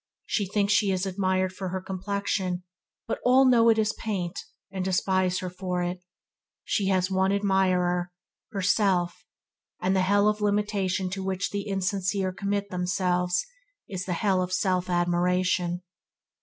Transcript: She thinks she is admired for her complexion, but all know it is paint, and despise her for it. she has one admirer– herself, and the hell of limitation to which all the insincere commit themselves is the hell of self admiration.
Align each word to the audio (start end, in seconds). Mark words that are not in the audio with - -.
She 0.25 0.47
thinks 0.47 0.73
she 0.73 0.89
is 0.91 1.05
admired 1.05 1.53
for 1.53 1.69
her 1.69 1.79
complexion, 1.79 2.63
but 3.05 3.19
all 3.23 3.45
know 3.45 3.69
it 3.69 3.77
is 3.77 3.93
paint, 3.93 4.39
and 4.71 4.83
despise 4.83 5.37
her 5.41 5.49
for 5.51 5.83
it. 5.83 6.01
she 6.63 6.87
has 6.87 7.11
one 7.11 7.31
admirer– 7.31 8.11
herself, 8.51 9.13
and 9.79 9.95
the 9.95 10.01
hell 10.01 10.27
of 10.27 10.41
limitation 10.41 11.11
to 11.11 11.23
which 11.23 11.49
all 11.53 11.59
the 11.59 11.67
insincere 11.67 12.31
commit 12.31 12.71
themselves 12.71 13.45
is 13.87 14.05
the 14.05 14.13
hell 14.13 14.41
of 14.41 14.51
self 14.51 14.89
admiration. 14.89 15.83